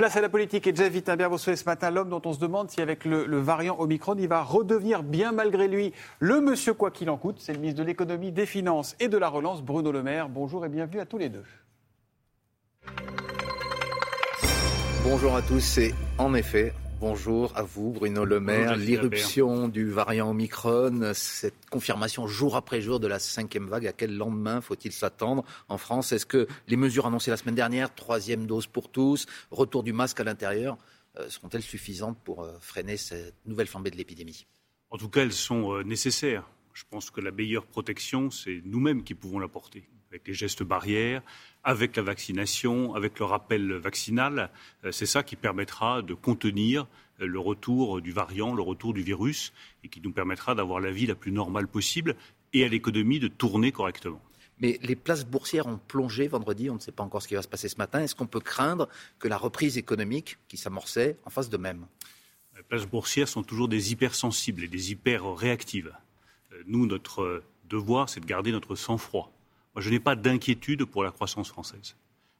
[0.00, 2.38] Place à la politique et Jeff Wittenberg, vous souhaitez ce matin l'homme dont on se
[2.38, 6.90] demande si avec le, variant Omicron, il va redevenir bien malgré lui le monsieur quoi
[6.90, 7.36] qu'il en coûte.
[7.38, 10.30] C'est le ministre de l'économie, des finances et de la relance, Bruno Le Maire.
[10.30, 11.44] Bonjour et bienvenue à tous les deux.
[15.04, 18.76] Bonjour à tous, c'est en effet Bonjour à vous, Bruno Le Maire.
[18.76, 24.14] L'irruption du variant Omicron, cette confirmation jour après jour de la cinquième vague, à quel
[24.14, 26.12] lendemain faut-il s'attendre en France?
[26.12, 30.20] Est-ce que les mesures annoncées la semaine dernière, troisième dose pour tous, retour du masque
[30.20, 30.76] à l'intérieur,
[31.18, 34.46] euh, seront-elles suffisantes pour euh, freiner cette nouvelle flambée de l'épidémie?
[34.90, 36.46] En tout cas, elles sont euh, nécessaires.
[36.74, 41.22] Je pense que la meilleure protection, c'est nous-mêmes qui pouvons l'apporter avec les gestes barrières,
[41.62, 44.50] avec la vaccination, avec le rappel vaccinal.
[44.84, 46.86] Euh, c'est ça qui permettra de contenir
[47.20, 49.52] euh, le retour du variant, le retour du virus,
[49.84, 52.16] et qui nous permettra d'avoir la vie la plus normale possible
[52.52, 54.20] et à l'économie de tourner correctement.
[54.58, 57.42] Mais les places boursières ont plongé vendredi, on ne sait pas encore ce qui va
[57.42, 58.00] se passer ce matin.
[58.00, 58.88] Est-ce qu'on peut craindre
[59.18, 61.86] que la reprise économique qui s'amorçait en fasse de même?
[62.56, 65.94] Les places boursières sont toujours des hypersensibles et des hyper réactives.
[66.52, 69.32] Euh, nous, notre devoir, c'est de garder notre sang-froid
[69.74, 71.96] moi, je n'ai pas d'inquiétude pour la croissance française.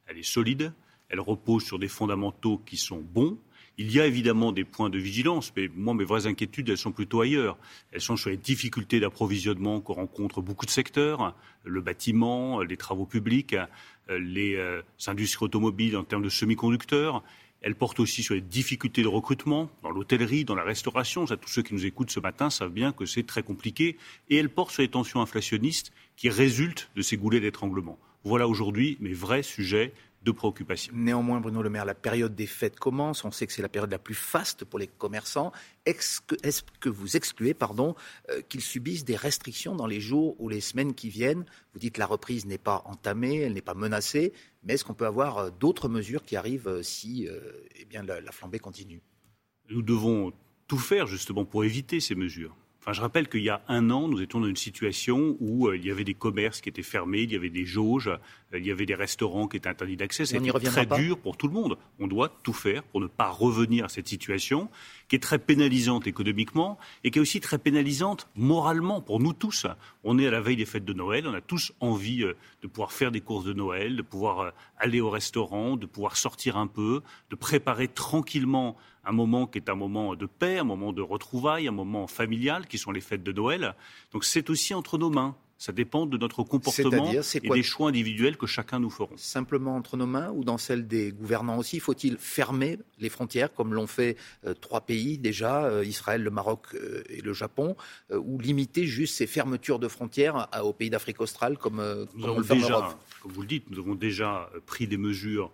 [0.07, 0.73] Elle est solide,
[1.09, 3.39] elle repose sur des fondamentaux qui sont bons.
[3.79, 6.93] Il y a évidemment des points de vigilance, mais moi, mes vraies inquiétudes, elles sont
[6.93, 7.57] plutôt ailleurs.
[7.93, 13.07] Elles sont sur les difficultés d'approvisionnement que rencontrent beaucoup de secteurs, le bâtiment, les travaux
[13.07, 13.57] publics,
[14.09, 17.23] les euh, industries automobiles en termes de semi-conducteurs.
[17.63, 21.27] Elle porte aussi sur les difficultés de recrutement dans l'hôtellerie, dans la restauration.
[21.27, 23.99] tous ceux qui nous écoutent ce matin savent bien que c'est très compliqué.
[24.31, 27.99] Et elle porte sur les tensions inflationnistes qui résultent de ces goulets d'étranglement.
[28.23, 30.93] Voilà aujourd'hui mes vrais sujets de préoccupation.
[30.95, 33.25] Néanmoins, Bruno Le Maire, la période des fêtes commence.
[33.25, 35.53] On sait que c'est la période la plus faste pour les commerçants.
[35.87, 37.95] Est-ce que, vous excluez pardon,
[38.29, 41.47] euh, qu'ils subissent des restrictions dans les jours ou les semaines qui viennent?
[41.73, 44.95] Vous dites que la reprise n'est pas entamée, elle n'est pas menacée, mais est-ce qu'on
[44.95, 47.27] peut avoir euh, d'autres mesures qui arrivent euh, si
[47.77, 49.01] eh bien, la flambée continue?
[49.71, 50.33] Nous devons
[50.67, 52.55] tout faire justement pour éviter ces mesures
[52.89, 55.85] je rappelle qu'il y a un an, nous étions dans une situation où euh, il
[55.85, 58.71] y avait des commerces qui étaient fermés, il y avait des jauges, euh, il y
[58.71, 60.25] avait des restaurants qui étaient interdits d'accès.
[60.25, 61.77] C'était très dur pour tout le monde.
[61.99, 64.71] On doit tout faire pour ne pas revenir à cette situation
[65.09, 69.67] qui est très pénalisante économiquement et qui est aussi très pénalisante moralement pour nous tous.
[70.03, 72.67] On est à la veille des fêtes de Noël, on a tous envie euh, de
[72.67, 76.67] pouvoir faire des courses de Noël, de pouvoir aller au restaurant, de pouvoir sortir un
[76.67, 81.03] peu, de préparer tranquillement un moment qui est un moment de paix, un moment de
[81.03, 83.75] retrouvailles, un moment familial, qui sont les fêtes de Noël.
[84.13, 85.37] Donc c'est aussi entre nos mains.
[85.61, 89.15] Ça dépend de notre comportement et des choix individuels que chacun nous ferons.
[89.17, 93.75] Simplement entre nos mains ou dans celles des gouvernants aussi Faut-il fermer les frontières comme
[93.75, 94.17] l'ont fait
[94.47, 97.77] euh, trois pays déjà, euh, Israël, le Maroc euh, et le Japon,
[98.11, 102.97] ou limiter juste ces fermetures de frontières aux pays d'Afrique australe comme, nous avons déjà,
[103.21, 105.53] Comme vous le dites, nous avons déjà pris des mesures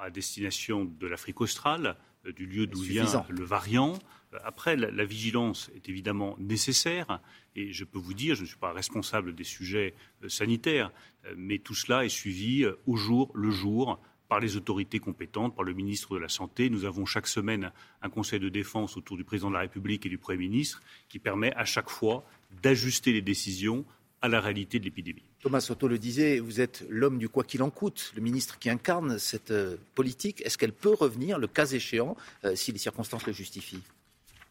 [0.00, 1.96] à destination de l'Afrique australe
[2.30, 3.98] du lieu d'où vient le variant.
[4.32, 7.20] Euh, après, la, vigilance est évidemment nécessaire
[7.56, 10.90] et je peux vous dire, je ne suis pas responsable des sujets euh, sanitaires,
[11.36, 15.74] mais tout cela est suivi au jour le jour par les autorités compétentes, par le
[15.74, 16.70] ministre de la Santé.
[16.70, 20.08] Nous avons chaque semaine un conseil de défense autour du président de la République et
[20.08, 22.24] du Premier ministre qui permet à chaque fois
[22.62, 23.84] d'ajuster les décisions
[24.22, 25.24] à la réalité de l'épidémie.
[25.42, 28.70] Thomas Soto le disait, vous êtes l'homme du quoi qu'il en coûte, le ministre qui
[28.70, 30.40] incarne cette euh, politique.
[30.46, 33.82] Est-ce qu'elle peut revenir, le cas échéant, euh, si les circonstances le justifient?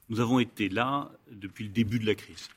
[0.09, 2.50] Nous avons été là depuis le début de la crise.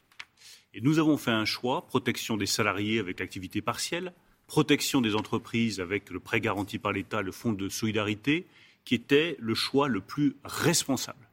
[0.74, 4.12] Et nous avons fait un choix, protection des salariés avec l'activité partielle,
[4.48, 8.46] protection des entreprises avec le prêt garanti par l'État, le fonds de solidarité,
[8.84, 11.28] qui était le choix le plus responsable,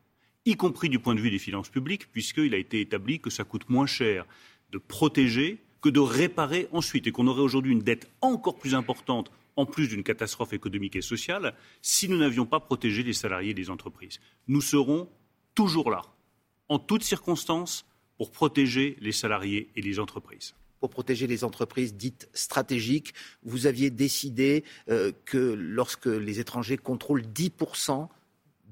[0.46, 3.44] y compris du point de vue des finances publiques, puisqu'il a été établi que ça
[3.44, 4.28] coûte moins cher
[4.72, 9.32] de protéger que de réparer ensuite, et qu'on aurait aujourd'hui une dette encore plus importante,
[9.56, 13.56] en plus d'une catastrophe économique et sociale, si nous n'avions pas protégé les salariés et
[13.56, 14.20] les entreprises.
[14.48, 15.10] Nous serons
[15.56, 16.04] toujours là,
[16.70, 17.86] en toutes circonstances,
[18.18, 23.14] pour protéger les salariés et les entreprises pour protéger les entreprises dites stratégiques.
[23.44, 27.52] Vous aviez décidé euh, que lorsque les étrangers contrôlent 10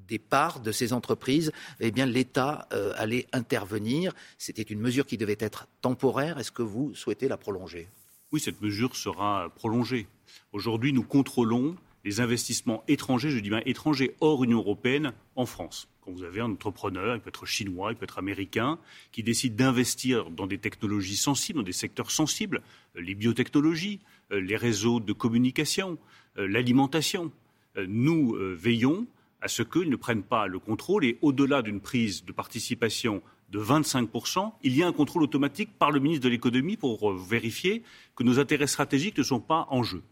[0.09, 4.13] des parts de ces entreprises, eh bien l'État euh, allait intervenir.
[4.38, 6.38] C'était une mesure qui devait être temporaire.
[6.39, 7.88] Est-ce que vous souhaitez la prolonger?
[8.31, 10.07] Oui, cette mesure sera prolongée.
[10.51, 11.75] Aujourd'hui, nous contrôlons
[12.06, 15.89] les investissements étrangers, je dis bien étrangers hors Union européenne, en France.
[16.01, 18.79] Quand vous avez un entrepreneur, il peut être chinois, il peut être américain,
[19.12, 22.62] qui décide d'investir dans des technologies sensibles, dans des secteurs sensibles,
[22.95, 24.00] euh, les biotechnologies,
[24.31, 25.97] euh, les réseaux de communication,
[26.35, 27.31] l'alimentation.
[27.75, 29.07] Nous veillons
[29.41, 33.21] à ce qu'ils ne prennent pas le contrôle et au-delà d'une prise de participation
[33.51, 37.18] de 25%, il y a un contrôle automatique par le ministre de l'économie pour euh,
[37.18, 37.83] vérifier
[38.15, 40.03] que nos intérêts stratégiques ne sont pas en jeu.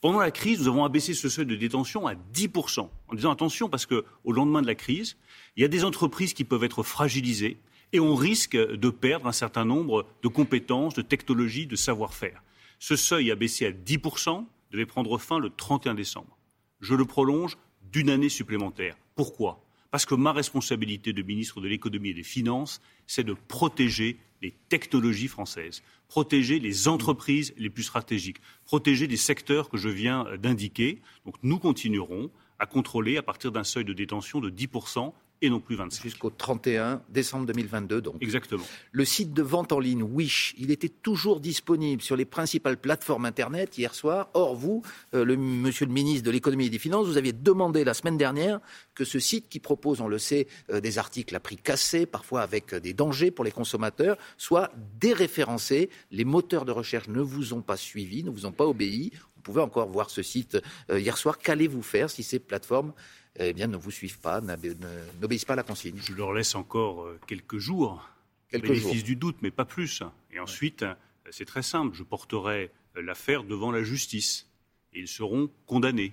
[0.00, 3.68] Pendant la crise, nous avons abaissé ce seuil de détention à 10%, en disant attention
[3.68, 5.16] parce qu'au lendemain de la crise,
[5.56, 7.58] il y a des entreprises qui peuvent être fragilisées
[7.92, 12.42] et on risque de perdre un certain nombre de compétences, de technologies, de savoir-faire.
[12.78, 16.38] Ce seuil abaissé à 10% devait prendre fin le 31 décembre.
[16.80, 17.58] Je le prolonge
[17.92, 18.96] d'une année supplémentaire.
[19.14, 19.64] Pourquoi?
[19.90, 24.54] Parce que ma responsabilité de ministre de l'économie et des finances, c'est de protéger les
[24.68, 31.00] technologies françaises, protéger les entreprises les plus stratégiques, protéger les secteurs que je viens d'indiquer.
[31.24, 35.60] Donc nous continuerons à contrôler à partir d'un seuil de détention de 10% et non
[35.60, 36.02] plus 25.
[36.02, 38.16] Jusqu'au 31 décembre 2022, donc.
[38.20, 38.64] Exactement.
[38.92, 43.24] Le site de vente en ligne Wish, il était toujours disponible sur les principales plateformes
[43.24, 44.30] Internet hier soir.
[44.34, 44.82] Or, vous,
[45.14, 48.16] euh, le, monsieur le ministre de l'économie et des finances, vous aviez demandé la semaine
[48.16, 48.60] dernière
[48.94, 52.42] que ce site qui propose, on le sait, euh, des articles à prix cassé, parfois
[52.42, 55.90] avec euh, des dangers pour les consommateurs, soit déréférencé.
[56.10, 59.12] Les moteurs de recherche ne vous ont pas suivi, ne vous ont pas obéi.
[59.36, 60.58] Vous pouvez encore voir ce site
[60.92, 61.38] hier soir.
[61.38, 62.92] Qu'allez-vous faire si ces plateformes
[63.38, 65.98] eh bien, ne vous suivent pas, n'obéissent pas à la consigne.
[66.02, 68.08] Je leur laisse encore euh, quelques jours,
[68.50, 70.02] quelques bénéfice du doute, mais pas plus.
[70.32, 70.94] Et ensuite, euh,
[71.30, 74.48] c'est très simple, je porterai euh, l'affaire devant la justice.
[74.92, 76.12] Et ils seront condamnés.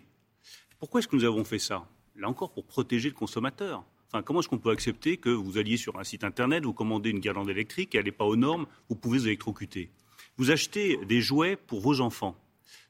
[0.80, 1.88] Pourquoi est-ce que nous avons fait ça?
[2.16, 3.83] Là encore, pour protéger le consommateur.
[4.07, 7.10] Enfin, comment est-ce qu'on peut accepter que vous alliez sur un site internet, vous commandez
[7.10, 9.89] une guirlande électrique et elle n'est pas aux normes, vous pouvez vous électrocuter?
[10.38, 12.38] Vous achetez des jouets pour vos enfants,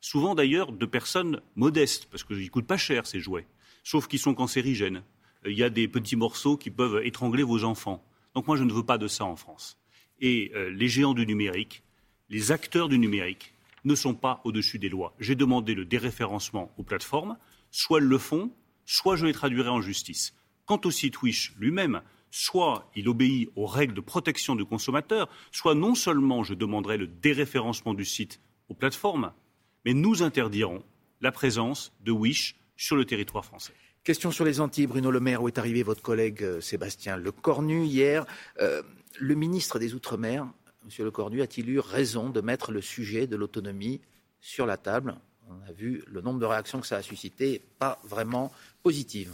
[0.01, 3.45] souvent d'ailleurs de personnes modestes, parce qu'ils ne coûtent pas cher ces jouets
[3.85, 5.03] sauf qu'ils sont cancérigènes.
[5.45, 8.03] Il y a des petits morceaux qui peuvent étrangler vos enfants.
[8.33, 9.77] Donc moi, je ne veux pas de ça en France.
[10.19, 11.83] Et euh, les géants du numérique,
[12.29, 13.53] les acteurs du numérique,
[13.85, 15.13] ne sont pas au-dessus des lois.
[15.19, 17.37] J'ai demandé le déréférencement aux plateformes.
[17.69, 18.51] Soit elles le font,
[18.85, 20.33] soit je les traduirai en justice.
[20.65, 22.01] Quant au site Wish lui-même,
[22.31, 27.05] soit il obéit aux règles de protection du consommateur, soit non seulement je demanderai le
[27.05, 29.31] déréférencement du site aux plateformes,
[29.85, 30.83] mais nous interdirons
[31.21, 33.73] la présence de Wish sur le territoire français.
[34.03, 37.85] Question sur les Antilles, Bruno Le Maire, où est arrivé votre collègue euh, Sébastien Lecornu
[37.85, 38.25] hier.
[38.59, 38.83] Euh,
[39.19, 40.43] le ministre des Outre-mer,
[40.83, 41.05] M.
[41.05, 44.01] Lecornu, a-t-il eu raison de mettre le sujet de l'autonomie
[44.41, 45.15] sur la table?
[45.49, 48.51] On a vu le nombre de réactions que ça a suscité, pas vraiment
[48.83, 49.33] positives.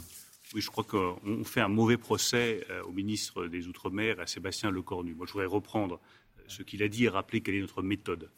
[0.54, 4.70] Oui, je crois qu'on fait un mauvais procès euh, au ministre des Outre-mer, à Sébastien
[4.70, 5.14] Lecornu.
[5.14, 6.00] Moi, je voudrais reprendre
[6.46, 8.30] ce qu'il a dit et rappeler quelle est notre méthode.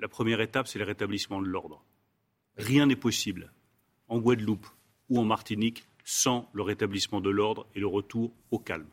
[0.00, 1.84] La première étape, c'est le rétablissement de l'ordre.
[2.56, 3.52] Rien n'est possible
[4.12, 4.66] en Guadeloupe
[5.08, 8.86] ou en Martinique sans le rétablissement de l'ordre et le retour au calme.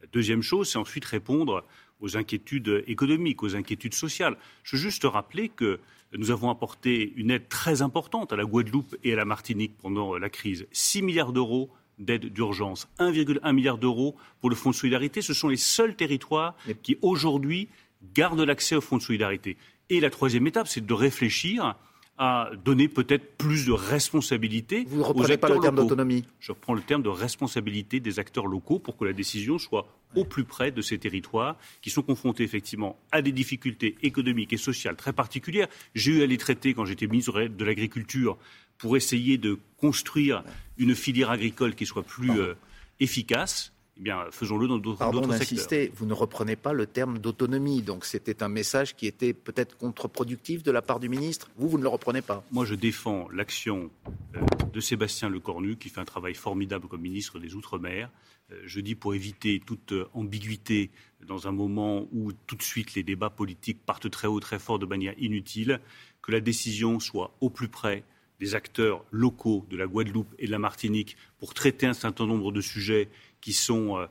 [0.00, 1.64] La deuxième chose, c'est ensuite répondre
[2.00, 4.36] aux inquiétudes économiques, aux inquiétudes sociales.
[4.64, 5.78] Je veux juste rappeler que
[6.12, 10.18] nous avons apporté une aide très importante à la Guadeloupe et à la Martinique pendant
[10.18, 10.66] la crise.
[10.72, 15.22] 6 milliards d'euros d'aide d'urgence, 1,1 milliard d'euros pour le Fonds de solidarité.
[15.22, 17.68] Ce sont les seuls territoires qui aujourd'hui
[18.14, 19.56] gardent l'accès au Fonds de solidarité.
[19.88, 21.76] Et la troisième étape, c'est de réfléchir
[22.18, 26.74] à donner peut-être plus de responsabilité Vous ne reprenez pas le terme d'autonomie Je reprends
[26.74, 30.70] le terme de responsabilité des acteurs locaux pour que la décision soit au plus près
[30.70, 35.68] de ces territoires qui sont confrontés effectivement à des difficultés économiques et sociales très particulières.
[35.94, 38.38] J'ai eu à les traiter quand j'étais ministre de l'Agriculture
[38.78, 40.42] pour essayer de construire
[40.78, 42.54] une filière agricole qui soit plus euh,
[43.00, 47.80] efficace eh bien, faisons-le dans d'autres Pardon d'insister, vous ne reprenez pas le terme d'autonomie.
[47.80, 51.50] Donc c'était un message qui était peut-être contre-productif de la part du ministre.
[51.56, 52.44] Vous, vous ne le reprenez pas.
[52.52, 53.90] Moi, je défends l'action
[54.36, 54.40] euh,
[54.72, 58.10] de Sébastien Lecornu, qui fait un travail formidable comme ministre des Outre-mer.
[58.52, 60.90] Euh, je dis pour éviter toute euh, ambiguïté
[61.26, 64.78] dans un moment où tout de suite les débats politiques partent très haut, très fort
[64.78, 65.80] de manière inutile,
[66.20, 68.04] que la décision soit au plus près
[68.40, 72.52] des acteurs locaux de la Guadeloupe et de la Martinique pour traiter un certain nombre
[72.52, 73.08] de sujets
[73.46, 74.06] qui sont euh,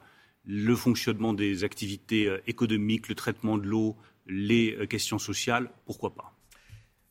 [0.46, 6.16] le fonctionnement des activités euh, économiques, le traitement de l'eau, les euh, questions sociales, pourquoi
[6.16, 6.32] pas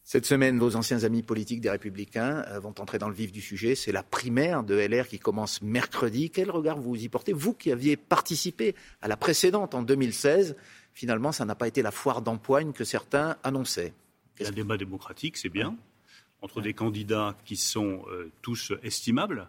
[0.06, 3.74] cette semaine, vos anciens amis politiques des Républicains vont entrer dans le vif du sujet.
[3.74, 6.28] C'est la primaire de LR qui commence mercredi.
[6.28, 10.56] Quel regard vous y portez Vous qui aviez participé à la précédente en 2016,
[10.92, 13.94] finalement, ça n'a pas été la foire d'empoigne que certains annonçaient.
[14.44, 15.74] Un débat démocratique, c'est bien,
[16.42, 18.04] entre des candidats qui sont
[18.42, 19.48] tous estimables,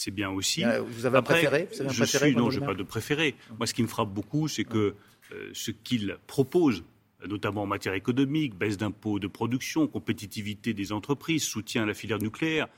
[0.00, 0.64] c'est bien aussi.
[0.64, 3.34] Euh, vous avez un préféré, je suis, Non, je n'ai pas de préféré.
[3.58, 4.94] Moi, ce qui me frappe beaucoup, c'est que
[5.32, 6.82] euh, ce qu'il propose,
[7.28, 12.18] notamment en matière économique, baisse d'impôts de production, compétitivité des entreprises, soutien à la filière
[12.18, 12.68] nucléaire,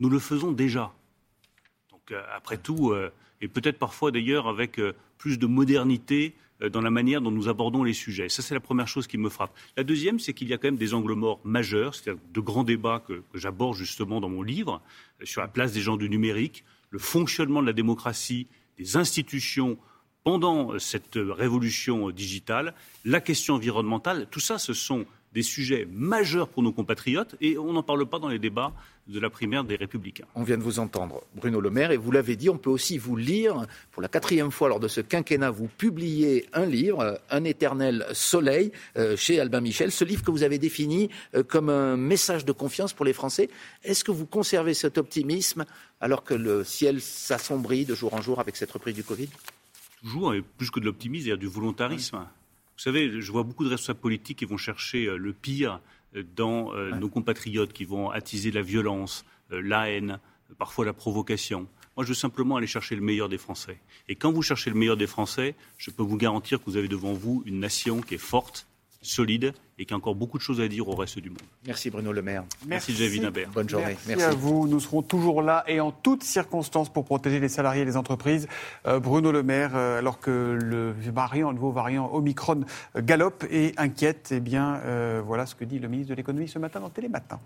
[0.00, 0.92] nous le faisons déjà.
[1.90, 2.94] Donc, euh, après tout,
[3.40, 4.78] et peut-être parfois d'ailleurs avec
[5.16, 8.28] plus de modernité dans la manière dont nous abordons les sujets.
[8.28, 9.54] Ça, c'est la première chose qui me frappe.
[9.76, 12.64] La deuxième, c'est qu'il y a quand même des angles morts majeurs, c'est-à-dire de grands
[12.64, 14.80] débats que, que j'aborde justement dans mon livre
[15.22, 18.46] sur la place des gens du numérique, le fonctionnement de la démocratie,
[18.78, 19.78] des institutions
[20.24, 26.62] pendant cette révolution digitale, la question environnementale, tout ça, ce sont des sujets majeurs pour
[26.62, 28.72] nos compatriotes et on n'en parle pas dans les débats
[29.06, 30.24] de la primaire des Républicains.
[30.34, 32.98] On vient de vous entendre, Bruno Le Maire, et vous l'avez dit, on peut aussi
[32.98, 37.44] vous lire, pour la quatrième fois lors de ce quinquennat, vous publiez un livre, Un
[37.44, 41.96] éternel soleil, euh, chez Albin Michel, ce livre que vous avez défini euh, comme un
[41.96, 43.48] message de confiance pour les Français.
[43.84, 45.66] Est-ce que vous conservez cet optimisme
[46.00, 49.28] alors que le ciel s'assombrit de jour en jour avec cette reprise du Covid?
[50.02, 52.26] Toujours, et plus que de l'optimisme, il y a du volontarisme.
[52.76, 55.80] Vous savez, je vois beaucoup de responsables politiques qui vont chercher euh, le pire
[56.14, 60.18] euh, dans euh, nos compatriotes, qui vont attiser la violence, la haine,
[60.58, 61.66] parfois la provocation.
[61.96, 63.78] Moi, je veux simplement aller chercher le meilleur des Français.
[64.08, 66.88] Et quand vous cherchez le meilleur des Français, je peux vous garantir que vous avez
[66.88, 68.66] devant vous une nation qui est forte,
[69.06, 71.38] solide et qui a encore beaucoup de choses à dire au reste du monde.
[71.66, 72.44] Merci Bruno Le Maire.
[72.66, 73.20] Merci, Merci
[73.52, 73.96] Bonne journée.
[74.06, 74.66] Merci, à vous.
[74.66, 78.48] Nous serons toujours là et en toutes circonstances pour protéger les salariés et les entreprises.
[78.86, 82.64] Euh, Bruno Le Maire, euh, alors que le variant, le nouveau variant Omicron
[82.96, 86.58] galope et inquiète, eh bien, euh, voilà ce que dit le ministre de l'économie ce
[86.58, 87.38] matin dans Télématin.